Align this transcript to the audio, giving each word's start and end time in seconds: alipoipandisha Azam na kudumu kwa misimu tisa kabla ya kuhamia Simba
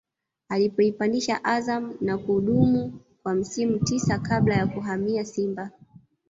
alipoipandisha 0.49 1.43
Azam 1.43 1.93
na 2.01 2.17
kudumu 2.17 2.99
kwa 3.23 3.35
misimu 3.35 3.79
tisa 3.79 4.19
kabla 4.19 4.55
ya 4.55 4.67
kuhamia 4.67 5.25
Simba 5.25 5.71